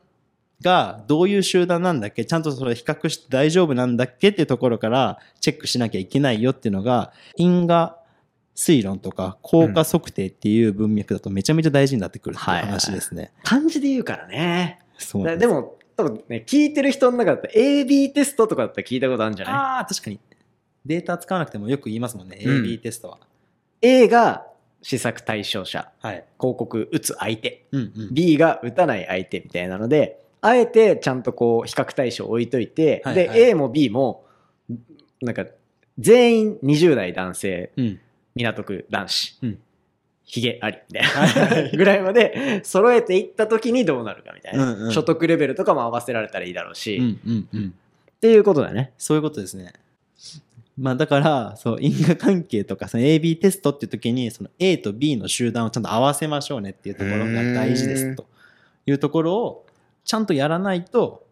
[0.62, 2.26] がどういう集団なんだっけ？
[2.26, 7.98] ちゃんとそれ比較して大丈夫なんだっけっていうところからチェックしなきゃいけないよっていうのが、因果
[8.56, 13.32] 推論とか効果測定っていう文脈だとめちゃめちゃ大事になってくるっていう話ですね。
[13.44, 14.80] 漢字で言うからね。
[14.98, 19.54] そうでも、多分ね、聞いてる人の中だったら AB テストとかだったら聞いたことあるんじゃない？
[19.54, 20.20] ああ、確かに。
[20.86, 22.40] データ使わなくてもよく言いますもんね。
[22.44, 23.20] うん AB テストは。
[23.82, 24.48] A が
[24.82, 26.26] 施策対象者、はい。
[26.40, 27.66] 広告打つ相手。
[27.72, 28.14] うんうん。
[28.14, 34.26] B が打たない相手みたいなので、あえてちゃんとこう比較対象を置いといて、はいはいで、A も B も、
[35.22, 35.46] なんか、
[36.00, 38.00] 全員20代男性、うん。
[38.36, 39.60] 港区男子、うん
[40.26, 47.74] ヒゲありみたはいなぐらいまで揃えていった時にどうなるかみたいな、うんうん所得レベルとかも合わせられたらいいだろうし、うんっうんうん。
[48.22, 48.94] ていうことだね。
[48.98, 49.74] そういうことですね。
[50.78, 58.26] まあだから、そう、因果関係とか、その AB テストっていう時に、その A と B の集団をちゃんと合わせましょうねっていうところが大事ですと
[58.88, 59.66] いうところを、
[60.04, 61.28] ちゃんとやらないと、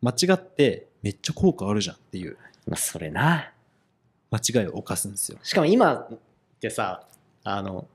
[0.00, 3.52] 間違ってめっちゃ効果あるじゃんっていうまあ、それな。
[4.30, 5.38] 間違いを犯すんですよ。
[5.42, 6.18] しかも今っ
[6.60, 7.06] てさ、
[7.44, 7.86] あの、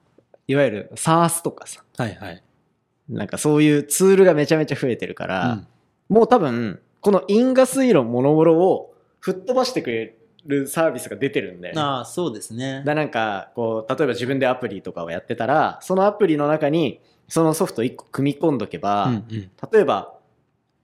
[0.49, 2.43] いわゆる SARS とかさ、はいはい。
[3.07, 5.67] なんかそういうツールがめちゃめちゃ増えてるから、うん
[6.09, 11.81] もう多分、この因果推論もろもろを吹っ飛ばしてくれるサービスが出てるんだよね。
[11.81, 12.81] ああ、そうですね。
[12.83, 20.15] だなんか、こう、例えば自分でアプリとかをやってたら、そのアプリの中に、そのソフト1個組み込んどけば、うんうん例えば、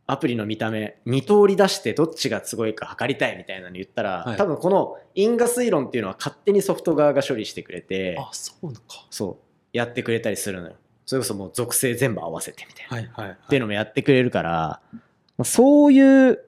[0.07, 8.81] アプリの見た目、2通り出してどっちがすごいか測りたいみたいなの言ったら、はい多分この因果推論っていうのは勝手にソフト側が処理してくれて、あ、そうか。
[9.09, 9.44] そう、
[9.75, 10.75] やってくれたりするのよ。
[11.05, 13.13] それこそもう属性全部合わせてみたいな。
[13.13, 13.37] はいはい、はい。
[13.45, 14.79] っていうのもやってくれるから、
[15.37, 16.39] まあそういう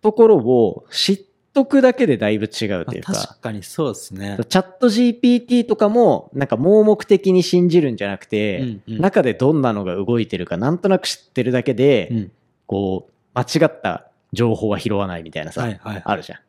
[0.00, 1.20] ところを知っ
[1.52, 4.38] とくだけでだいぶ違うというか、まあ確かにそうですね。
[4.48, 12.32] チャット GPT とかもなんか盲目的に信じるんじゃなくて、うんうん中でどんなのが動いてるかなんとなく知ってるだけで、うん
[12.68, 16.02] こう、間違った情報は拾わないみたいなさ、はいはい。
[16.04, 16.38] あるじゃん。
[16.38, 16.42] っ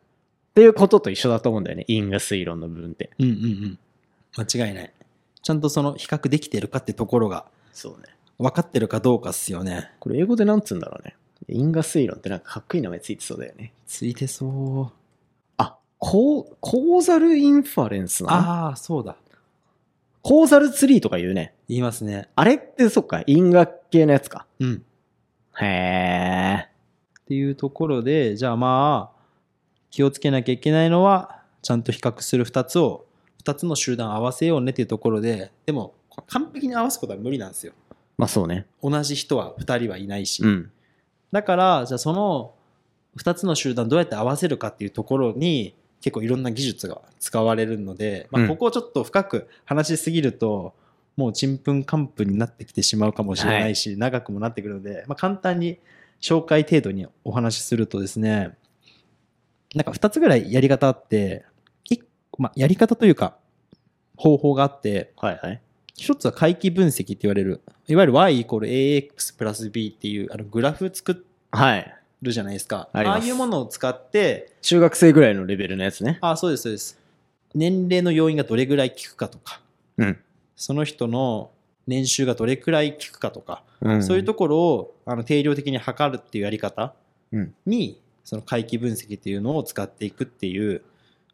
[0.54, 1.86] ていうことと一緒だと思うんだよね。
[1.88, 3.10] 因果推論の部分って。
[3.18, 3.80] うんうんうん。
[4.38, 4.92] 間違いない。
[5.42, 8.16] ちゃんとその比較できてるかってところがそうね。
[8.38, 9.92] 分かってるかどうかっすよね。
[10.00, 11.16] これ英語でなんつうんだろうね。
[11.48, 13.74] 因果推論ってなんかかっこいい名前ついてそうだよね。
[13.88, 14.94] ついてそう。
[15.58, 18.38] あ、コーコーザルインファレンスなの？
[18.38, 19.18] ああ、そうだ。
[20.22, 21.54] コーザルツリーとか言うね。
[21.68, 22.30] 言いますね。
[22.36, 24.46] あれってそっか、因果系のやつか。
[24.60, 24.84] うん。
[25.62, 27.22] へー。
[27.22, 29.20] っていうところで、じゃあまあ、
[29.92, 33.06] 気をつけなきゃいけないのは、ちゃんと比較する2つを、
[33.44, 35.94] 2つの集団合わせようねっていうところで、でも、
[36.28, 37.74] 完璧に合わすことは無理なんですよ。
[38.18, 38.66] まあそうね。
[38.84, 40.44] 同じ人は2人はいないし。
[40.44, 40.72] うん。
[41.32, 42.54] だから、じゃあその
[43.18, 50.74] 2つの集団どうやって合わせるかっていうところに、結構いろんな技術が使われるので、まあ、うんここをちょっと深く話しすぎると、
[51.18, 55.80] もうちんぷんかんぷんになってきてしまうかもしれないし、長くもなってくるので、まあ、簡単に
[56.22, 58.58] 紹介程度にお話しするとですね、
[59.76, 61.46] なんか2つぐらいやり方あって、
[62.40, 63.36] まあ、やり方というか、
[64.16, 65.62] 方法があって、はいはい。
[65.96, 71.26] 一つは回帰分析って言われる、いわゆる y イコール ax プラス b っていうあのグラフ作。
[72.22, 72.90] るじゃないですか。
[72.94, 76.18] ありますああいうものを使って、中学生ぐらいのレベルのやつね。
[76.22, 77.00] あそうです、そうです。
[77.54, 79.62] 年齢の要因がどれぐらい効くかとか、
[79.98, 80.20] うん。
[80.56, 81.52] その人の
[81.88, 86.94] 年収がどれくらい効くかとか、うんそういうところをあの定量的に測るっていうやり方
[87.32, 90.82] うんに、その回帰分析っていうのを使っていくっていう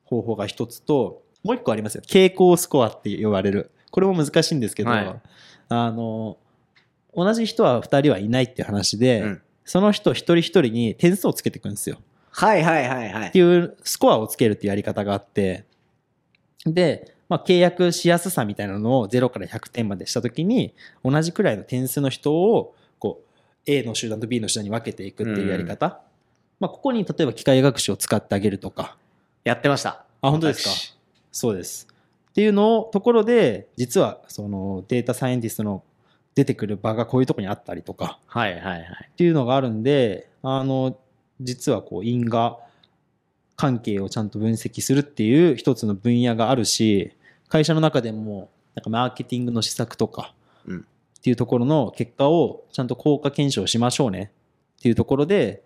[0.06, 2.02] 方法が一つと、もう一個ありますよ。
[2.08, 3.72] 傾向スコアって呼ばれる。
[3.92, 5.22] これも難しいんですけど、はい
[5.70, 6.38] あの、
[7.14, 11.98] 同じ人は二人はいないっていう話で、うんその人一人一人に点数をつけていくんですよ。
[12.30, 13.40] はいはいはいはいって。
[13.40, 15.66] いうスコアをつけるっていうやり方があって、
[16.66, 23.30] で、まあ、契約しやすさみたいなのを0から100点までしたときに、同じくらいの点数の人を、こう、
[23.66, 26.02] A の集団と B の集団に分けていくっていうやり方。
[26.60, 28.98] まあ、ここに例えば機械学習を使ってあげるとか。
[29.46, 30.04] やってました。
[30.22, 30.70] あ、本当ですか？
[30.72, 30.98] 私
[31.32, 31.88] そうです。
[32.32, 35.84] っていうのを、ところで、実は、そのデータサイエンティストの
[36.34, 39.10] 出てくる場がこういうところにあったりとか、はいはいはい。
[39.10, 40.98] っていうのがあるんで、あの、
[41.40, 42.58] 実はこう因果
[43.56, 47.16] 関係をちゃんと分析するっていう一つの分野があるし、
[47.48, 50.34] 会社の中でも、なんかマーケティングの施策とか、
[50.66, 50.86] うん
[51.18, 54.32] っていうところの結果をちゃんと効果検証しましょうね
[54.78, 55.64] っていうところで、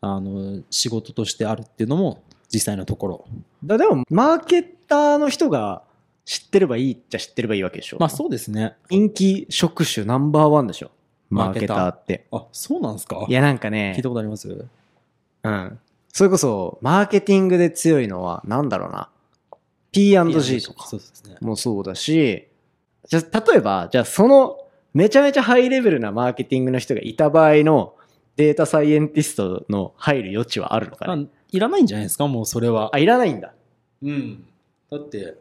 [0.00, 3.24] あの、仕事としてあるっていうのも実際のところ。
[3.64, 5.82] だでも、マーケッターの人が
[6.24, 7.98] 知ってればいいっちゃ知ってればいいわけでしょ。
[8.00, 8.76] まあそうですね。
[8.90, 10.90] 人気職種ナンバーワンでしょ。
[11.30, 12.26] マーケターって。
[12.32, 13.26] あ、そうなんですか？
[13.28, 14.66] いやなんか聞いねた、ことあります？
[15.42, 15.78] うん。
[16.12, 19.08] それこそ、マーケティングで強いのは、なんだろうな。
[19.90, 21.36] P&G とかそうですね。
[21.40, 22.46] もそうだし、
[23.08, 24.58] じゃあ例えば、じゃあその、
[24.92, 27.94] めちゃめちゃハイレベルなマーケティングの人がいた場合の
[28.36, 31.26] データサイエンティストの入る余地はあるのかまあね。
[31.54, 32.26] いらないんじゃないですか？
[32.26, 32.98] もうそれはあ、。
[32.98, 33.54] いらないんだ。
[34.02, 34.44] うん。
[34.90, 35.36] だって、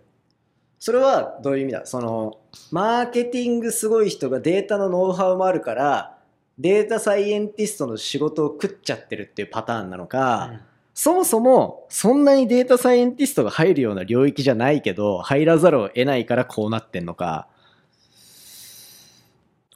[0.80, 1.86] それはどういう意味だ？
[1.88, 2.38] その、
[2.72, 6.18] マーケティングすごい人がデータのノウハウもあるから、
[6.60, 10.62] データサイエンティストの仕事を食っちゃってるっていうパターンなのか、
[10.94, 17.48] そもそもそんなにデータサイエンティストが入るような領域じゃないけど、入らざるを得ないからこうなってんのか、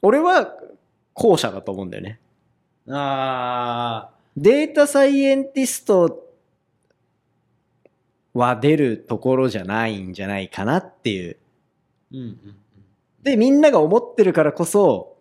[0.02, 0.54] 俺は
[1.14, 2.20] 後者だと思うんだよね。
[2.90, 6.27] あデータサイエンティスト
[8.38, 11.36] は出るところじゃないんじゃないかなっていう。
[12.12, 12.56] ーうんうんうん。
[13.22, 15.16] で、みんなが思ってるからこそ、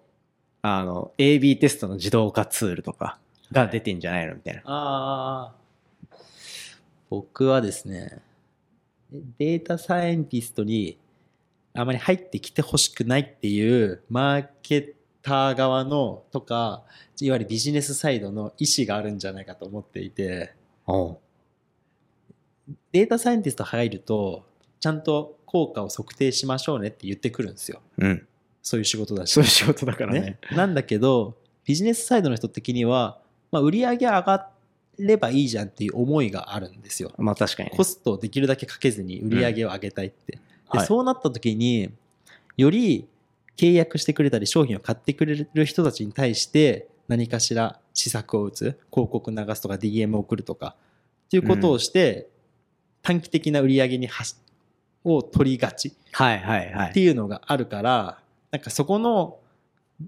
[0.62, 3.19] あの、AB テストの自動化ツールとか
[3.51, 4.62] が出てんじゃないのみたいな。
[4.65, 5.53] ああ。
[7.10, 8.19] 僕はですね、
[9.38, 10.97] データサイエンティストに
[11.73, 16.84] あまり入ってきてほしくないっていうマーケター側のとか、
[17.19, 20.53] いわゆるビジネスサイドの意思があるんじゃないかと思っていて、
[22.91, 24.45] データサイエンティスト入ると、
[24.80, 27.82] ちゃんと効果を測定しましょうねって言ってくるんですよ。
[27.97, 28.27] うん。
[28.62, 30.21] そういう仕事だしそういう仕事だからね。
[30.21, 34.49] ね、なんだけどビジネスサイドの人的には、まあ、売り上げ上が
[34.99, 37.13] ればいいじゃんっていう思いがあるんですよ。
[37.17, 40.34] まあ確かにね、コストをできるだけかけずに売り上げを上げたいって。
[40.34, 41.93] ではいそうなった時に
[42.58, 43.08] より
[43.56, 50.75] 契約してくれたり商品を買ってくれる人たちに対して何かしら施策を打つ広告流すとか DM を送るとか
[51.27, 52.27] っていうことをして、
[53.07, 54.35] 短期的な売り上げにはし
[55.05, 56.89] を取りがちはいはいはい。
[56.89, 58.19] っていうのがあるから
[58.51, 59.37] なんかそこの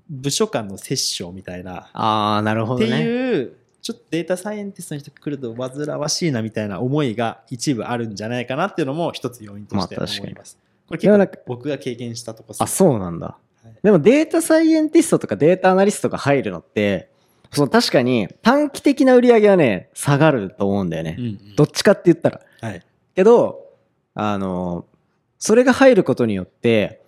[0.09, 3.03] 部署間の折衝みたいなああ、なるほってどね。
[3.03, 10.57] いうちょっとデータサイエンティストの人が来ると煩わしいなみたいな思いが一部あるんじゃないかなっていうのも一つ要因としてまあ確かに思います。
[10.85, 13.27] これでもなんか結構僕が経験したとこあ、そうなんだ。
[13.27, 13.37] は
[13.69, 17.09] いでもデータサイエンティストとかデータアナリストが入るのって、
[17.51, 21.15] その確かに短期的な売り上げはね、下がると思うんだよね。
[21.17, 22.41] うんうんどっちかって言ったら。
[22.61, 22.83] はい
[23.15, 23.65] けど、
[24.13, 24.85] あの、
[25.37, 27.01] それが入ることによって、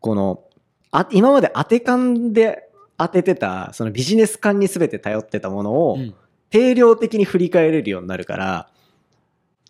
[0.00, 0.42] この、
[0.90, 6.14] あ今まで当て感で当ててた、そのビジネス感に全て頼ってたものを、うん。
[6.48, 8.68] 定量的に振り返れるようになるから、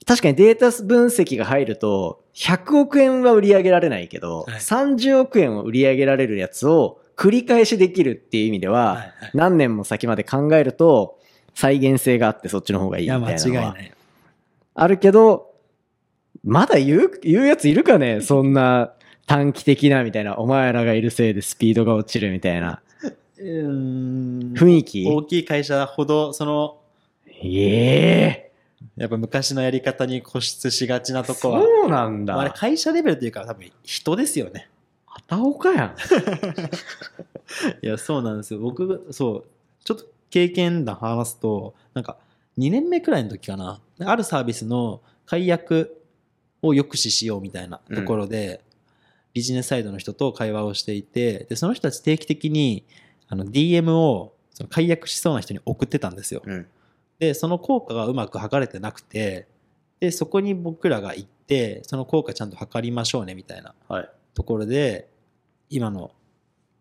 [0.07, 4.55] 確かにデータ分析が入ると、100億円は売り上げられないけど、はい。
[4.57, 9.12] 30億円を売り上げられるやつを繰り返しできるっていう意味では、はいはい。
[9.35, 11.19] 何年も先まで考えると、
[11.55, 13.77] 再現性があってそっちの方がいいいみたいいなのは。
[14.75, 15.46] あるけど、
[16.47, 18.21] まだ言う、言うやついるかね？
[18.21, 18.93] そんな
[19.27, 22.81] 短期的なみたいな、お前らがいるせいでスピードが落ちるみたいな。
[23.39, 24.55] うーん。
[24.55, 25.07] 雰囲気？
[25.07, 26.79] 大きい会社ほどその
[27.43, 28.53] いえ
[28.97, 31.61] やっぱ昔のやり方に固執しがちなとこは。
[31.61, 32.57] そうなんまああれだ。
[32.57, 34.69] 会社レベルというか多分人ですよね。
[35.09, 35.97] あたおかやん。
[37.83, 38.61] いや、そうなんですよ。
[38.61, 39.45] 僕、そう、
[39.85, 42.17] ちょっと経験談話すと、なんか、
[42.59, 45.97] 2年目くらいの時かな、あるサービスの解約
[46.62, 48.62] を抑止しようみたいなところで、
[49.33, 52.85] ビジネスサイドの人と会話をしていて、で、その人たち定期的に、
[53.29, 56.42] あの、DM を、その解約しそうな人に送ってたんですよ。
[56.45, 56.66] うん。
[57.19, 59.47] で、その効果がうまく測れてなくて、
[60.01, 64.11] で、そこに僕らが行って、その効果ちゃんと測りましょうねみたいなはい。
[64.35, 65.09] ところで
[65.71, 66.12] 今の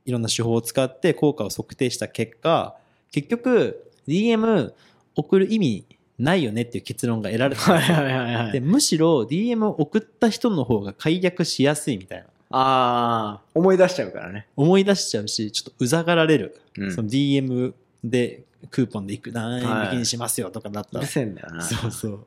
[0.04, 2.76] いろんな手法を使って効果を測定した結果
[3.12, 4.74] 結局 DM
[5.16, 5.86] 送る意味
[6.18, 7.76] ないよねっていう結論が得られた。
[7.76, 8.52] んですよはいはいはいはい。
[8.52, 12.26] でむしろ DM を送った人の方が解約しやすいみたいな。
[12.52, 14.48] ああ、思い出しちゃうからね。
[14.56, 16.94] 思い出しちゃうしちょっとうざがられる、うん。
[16.94, 17.74] その DM
[18.04, 21.62] でクーポンでいく何円はい引きにしますよとかだったら、うるせえんだよな。
[21.62, 22.16] そうそう。
[22.16, 22.18] っ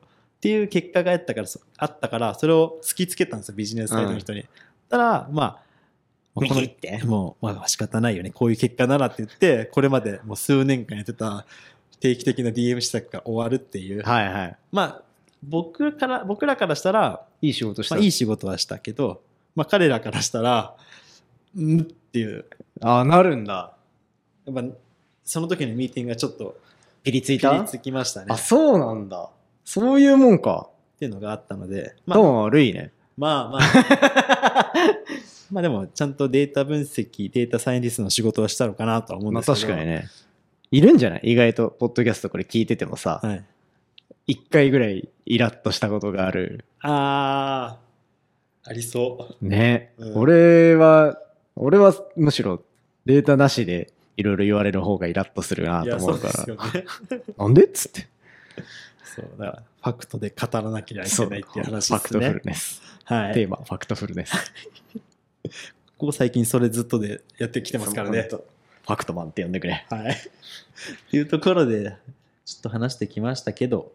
[0.41, 4.45] ていう結果があったからそあったからそれを突きつけたんですよビジネスサイドの人に、
[4.89, 5.69] たらまあまあ
[6.35, 7.01] このって。
[7.03, 8.29] もう、まあ仕方ないよね。
[8.29, 11.45] こういう結果ならって言って、これまでもう数年間やってた
[11.99, 14.03] 定期的な DM 施策が終わるっていう。
[14.03, 14.57] はいはい。
[14.71, 15.01] まあ、
[15.43, 17.95] 僕から、僕らからしたら、いい仕事した。
[17.95, 19.21] まあいい仕事はしたけど、
[19.55, 20.75] まあ彼らからしたら、
[21.57, 22.45] んっていう、
[22.81, 23.73] ああ、なるんだ。
[24.45, 24.63] やっぱ
[25.23, 26.57] その時のミーティングがちょっと
[27.03, 27.51] ピリついた？
[27.51, 28.27] ピリつきましたね。
[28.29, 29.29] あ、っそうなんだ。
[29.63, 30.69] そういうもんか。
[30.99, 32.91] ていうのがあったので、まどうあ、も悪いね。
[33.15, 34.73] まあまあ、
[35.51, 39.73] まあでもちゃんとデータ分析、データサイエンティストの仕事はしたのかなとは思うんまあですけど。
[39.73, 40.07] 確かにね。
[40.71, 41.21] いるんじゃない？
[41.23, 43.43] 意外と、ポッドキャストこれ聞いててもさ、はい。
[44.27, 46.65] 一回ぐらいイラッとしたことがある。
[46.81, 49.45] あー、ありそう。
[49.47, 49.93] ね。
[49.97, 51.17] うん俺は、
[51.55, 52.63] 俺はむしろ
[53.05, 56.45] データなしでいろいろ言われる方がイラッとするないとや、思そうから。
[56.73, 56.85] ね。
[57.37, 58.07] なんでっつって。
[59.03, 62.41] そう、だから、ファクトで語らなきゃいけないっていう話ですファクトフルね。
[62.45, 62.81] ネス。
[63.05, 63.33] はい。
[63.33, 64.33] テーマ、ファクトフルネス。
[65.97, 68.29] ここ最近それずっとでやってきてますからね。
[68.89, 69.85] ファクトマンって呼んでくれ。
[69.87, 70.11] はい。
[70.11, 70.15] っ
[71.11, 71.95] ていうところで、
[72.43, 73.91] ちょっと話してきましたけど、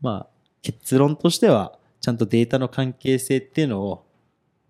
[0.00, 0.26] まあ、
[0.62, 4.04] 結論としては、ちゃんとデータの関係性っていうのを、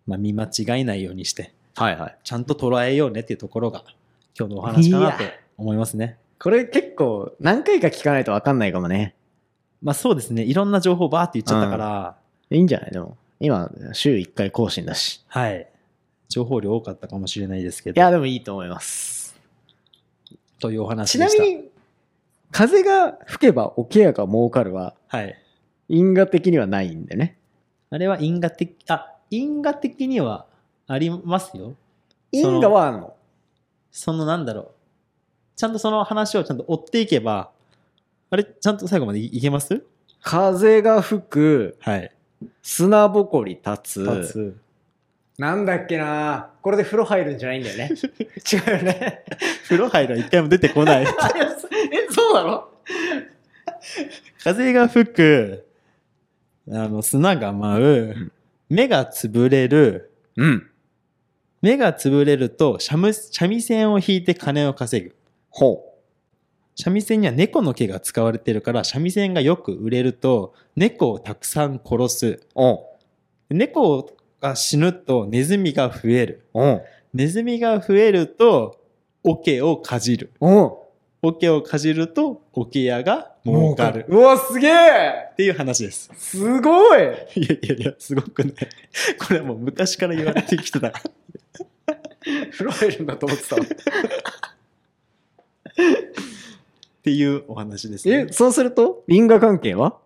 [0.07, 2.17] まあ、見間違えないようにして、はいはい。
[2.25, 3.85] ちゃんと捉えようねっていうところが、
[4.39, 6.17] 今日のお話かないとや思いますね。
[6.39, 9.15] これ結構何回か聞かないとわかんないかもね。
[9.83, 10.43] まあそうですね。
[10.43, 12.17] いろんな情報バーって言っちゃったから、
[12.49, 12.91] いいんじゃない？
[12.93, 13.19] でも。
[13.41, 15.23] 今、週1回更新だし。
[15.29, 15.69] はい。
[16.31, 19.20] 情報量多かったかもしれないですけど、いや、でもいいと思います。
[20.61, 21.43] というお話ちでした。
[21.43, 21.71] なみに、
[22.53, 25.37] 風が吹けば桶屋が儲かるは、はい。
[25.89, 27.37] 因果的にはないんでね。
[27.91, 30.47] あれは因果的、あ、因果的には
[30.87, 31.75] ありますよ。
[32.31, 33.15] 因果はあんの？
[33.91, 34.71] そのなんだろう。
[35.57, 37.51] ちゃんとその話をちゃんと追っていけば、
[38.31, 39.85] あれ、ちゃんと最後までいいけます？
[40.23, 42.13] 風が吹く、はい。
[42.63, 44.05] 砂ぼこり立つ。
[44.05, 44.57] 立つ。
[45.41, 47.89] なんだっけなこれで風呂入るんじゃないんだよね。
[48.53, 49.25] 違うよね。
[49.65, 51.07] 風呂入るは一回も出てこない。
[51.09, 51.09] え、
[52.11, 52.69] そうなの？
[54.45, 55.67] 風が吹く、
[56.71, 58.33] あの、砂が舞う、
[58.69, 60.67] 目が潰れる、うん。
[61.63, 65.17] 目が潰れると三味線を弾いて金を稼ぐ。
[65.49, 65.95] ほ
[66.77, 72.41] 三味線には猫の毛が使われてるから三味線がよく売れると猫をたくさん殺す。
[73.49, 76.45] 猫が死ぬとネズミが増える。
[77.13, 78.81] ネズミが増えると
[79.23, 80.33] 桶をかじる。
[81.23, 84.07] 桶をかじると桶屋が儲かる。
[84.09, 84.73] うわ、すげえ
[85.33, 86.11] っていう話です。
[86.17, 88.55] すごいいやいやいや、すごくない？
[89.19, 90.93] これはもう昔から言われてきてた。
[90.93, 93.63] 風呂入るんだと思ってたわ。
[93.63, 93.67] っ
[97.03, 98.33] ていうお話ですねえ、。
[98.33, 99.05] そうすると？
[99.09, 99.99] 因果関係は？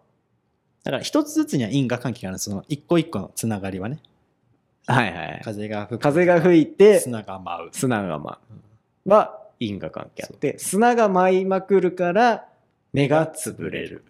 [0.84, 4.00] だから一つずつには因果関係があるその一個一個のつながりはね。
[4.86, 5.40] はいはい。
[5.44, 5.98] 風が吹く。
[5.98, 7.68] 風が吹いて、砂が舞う。
[7.72, 8.38] 砂が舞
[9.06, 9.10] う。
[9.10, 12.46] は因果関係あって、砂が舞いまくるから
[12.92, 14.04] 目が潰れる。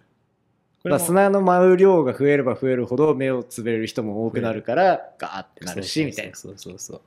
[0.84, 6.36] だからこれも砂の舞う量が増えれば増えるほど目を潰れる人も多くなるからガーってなるし、みたいな。
[6.36, 7.00] そうそうそう。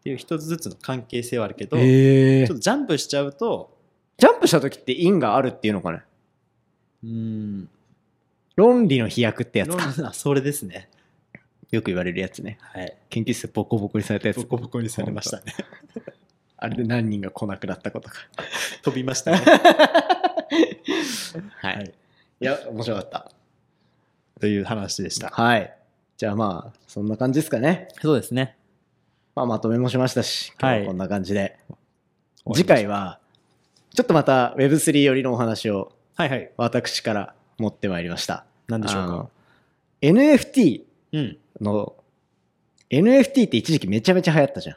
[0.00, 3.76] っていう一つずつの関係性はあるけど、へちょっとジャンプしちゃうと、
[4.16, 6.02] ジャンプした時って因があるっていうのかね
[7.04, 7.68] うーん、
[8.56, 9.92] 論理の飛躍ってやつか。
[10.08, 10.88] あそれですね。
[11.70, 12.58] よく言われるやつね。
[12.60, 12.96] はい。
[13.08, 14.38] 研究室でボコボコにされたやつ。
[14.38, 15.54] ボコボコにされましたね。
[16.58, 18.16] あれで何人が来なくなったことか。
[18.82, 19.38] 飛びましたね。
[21.58, 21.76] はい。
[21.76, 21.94] はい
[22.42, 23.30] い、や、面白かった。
[24.40, 25.28] という話でした。
[25.28, 25.74] はい。
[26.16, 27.88] じゃあまあ、そんな感じですかね。
[28.00, 28.56] そうですね。
[29.34, 31.40] まあ、まとめもしましたし、今日ははいこんな感じで。
[31.40, 31.78] 終わり
[32.46, 33.20] ました次回は、
[33.94, 36.50] ちょっとまた Web3 寄りのお話をはいはい。
[36.56, 38.44] 私から持ってまいりました。
[38.68, 39.28] 何でしょうか
[40.02, 40.89] ？NFT うん。
[41.60, 41.94] の、
[42.90, 44.76] NFT って一時期めちゃめちゃ流行ったじゃん。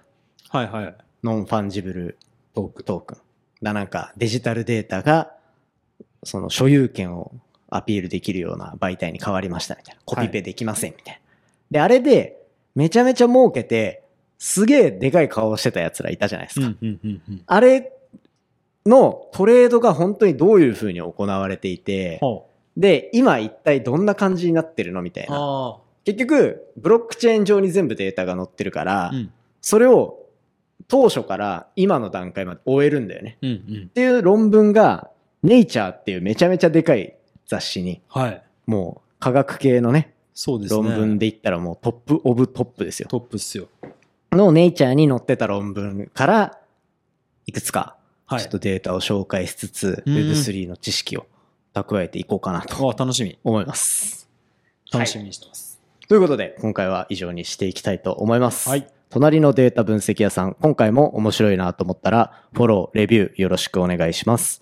[0.49, 0.95] はいはい。
[1.23, 2.17] non-fungible
[2.53, 3.17] tok token。
[3.63, 5.33] だなんかデジタルデータが、
[6.23, 7.31] その所有権を
[7.69, 10.01] アピールできるような媒体に変わりましたみたいな。
[10.05, 11.19] コピペできませんみたいな。
[11.71, 12.43] で、あれで、
[12.75, 14.03] めちゃめちゃ儲けて、
[14.37, 16.67] すげえでかい顔をしてた奴らいたじゃないですか。
[17.47, 17.93] あれ
[18.85, 25.77] のトレードが本当にどういう風に行われていて、ほで、今一体どんな感じになってるのみたいうな。
[26.03, 29.09] あ結局、ブロックチェーン上に全部データが載ってるから、あ。
[29.11, 29.31] うん。
[29.61, 30.19] それを
[30.87, 33.37] 当初から今の段階まで終えるんだよね。
[33.41, 33.87] うんうんっ。
[33.87, 35.09] ていう論文が、
[35.41, 37.15] ネイチャーっていうめちゃめちゃでかい
[37.47, 38.43] 雑誌に、はい。
[38.65, 40.81] もう科学系のね、そうですね。
[40.81, 43.07] 論文で言ったらもうトップオブトップですよ。
[43.09, 43.67] トップっすよ。
[44.31, 46.59] のネイチャーに載ってた論文から、
[47.45, 48.41] いくつか、はい。
[48.41, 51.27] ちょっとデータを紹介しつつ、うん Web3 の知識を
[51.73, 53.37] 蓄えていこうかなとあ楽しみ。
[53.43, 54.29] 思います。
[54.91, 55.72] 楽しみにしてます。
[56.07, 58.69] ということで、今回は以上にしていきたいと思います。
[58.69, 58.87] はい。
[59.09, 64.61] 隣のデータ分析屋さん、今回も面白いなと思ったら、フォロー、レビューよろしくお願いします。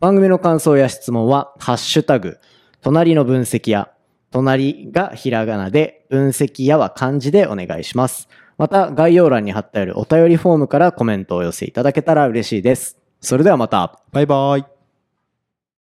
[0.00, 2.38] 番組の感想や質問は、ハッシュタグ、
[2.80, 3.90] 隣の分析屋、
[4.30, 8.28] 隣がひらがなで、分析屋は漢字でお願いします。
[8.56, 12.98] また、概要欄に貼ってあるお便りフォームからコメントをお寄せいただけたら嬉しいです。
[13.20, 14.00] それではまた。
[14.12, 14.77] バイバイ。